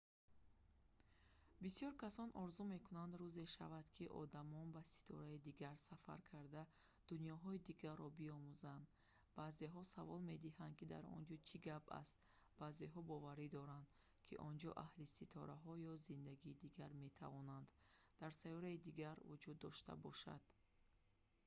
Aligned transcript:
бисёр 1.63 1.91
касон 2.03 2.29
орзу 2.43 2.63
мекунанд 2.75 3.13
рӯзе 3.21 3.45
шавад 3.55 3.87
ки 3.95 4.05
одамон 4.21 4.67
ба 4.75 4.81
ситораи 4.93 5.39
дигар 5.47 5.77
сафар 5.89 6.19
карда 6.31 6.63
дунёҳои 7.07 7.63
дигарро 7.69 8.07
биомӯзанд 8.19 8.85
баъзеҳо 9.37 9.81
савол 9.93 10.21
медиҳанд 10.31 10.73
ки 10.79 10.85
дар 10.93 11.03
он 11.15 11.21
ҷо 11.29 11.35
чӣ 11.47 11.57
гап 11.67 11.83
аст 12.01 12.15
баъзеҳо 12.59 12.99
боварӣ 13.11 13.47
доранд 13.57 13.87
ки 14.25 14.35
онҷо 14.47 14.69
аҳли 14.83 15.07
ситораҳо 15.17 15.73
ё 15.91 15.93
зиндагии 16.07 16.59
дигар 16.63 16.91
метавонанд 17.03 17.67
дар 18.19 18.31
сайёраи 18.41 18.83
дигар 18.87 19.17
вуҷуд 19.29 19.57
дошта 19.65 19.91
бошад 20.05 20.43